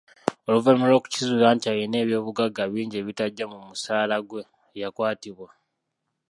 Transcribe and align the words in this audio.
Oluvannyuma 0.47 0.89
lw'okukizuula 0.89 1.47
nti 1.55 1.65
alina 1.71 1.97
eby'obugagga 2.03 2.63
bingi 2.71 2.95
ebitagya 2.97 3.45
mu 3.51 3.57
musaala 3.67 4.15
gwe, 4.29 4.43
yakwatibwa. 4.81 5.49